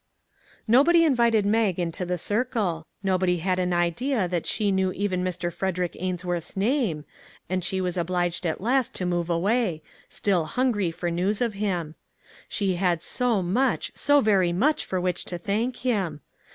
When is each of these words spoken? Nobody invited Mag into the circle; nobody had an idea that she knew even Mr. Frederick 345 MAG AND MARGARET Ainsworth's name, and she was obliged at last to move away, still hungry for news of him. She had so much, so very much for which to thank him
Nobody 0.67 1.05
invited 1.05 1.45
Mag 1.45 1.77
into 1.77 2.07
the 2.07 2.17
circle; 2.17 2.87
nobody 3.03 3.37
had 3.37 3.59
an 3.59 3.71
idea 3.71 4.27
that 4.27 4.47
she 4.47 4.71
knew 4.71 4.91
even 4.93 5.23
Mr. 5.23 5.53
Frederick 5.53 5.91
345 5.93 6.01
MAG 6.01 6.09
AND 6.09 6.25
MARGARET 6.25 6.41
Ainsworth's 6.41 6.57
name, 6.57 7.05
and 7.47 7.63
she 7.63 7.81
was 7.81 7.97
obliged 7.97 8.47
at 8.47 8.61
last 8.61 8.95
to 8.95 9.05
move 9.05 9.29
away, 9.29 9.83
still 10.09 10.45
hungry 10.45 10.89
for 10.89 11.11
news 11.11 11.39
of 11.39 11.53
him. 11.53 11.93
She 12.49 12.77
had 12.77 13.03
so 13.03 13.43
much, 13.43 13.91
so 13.93 14.21
very 14.21 14.51
much 14.51 14.85
for 14.85 14.99
which 14.99 15.23
to 15.25 15.37
thank 15.37 15.77
him 15.85 16.21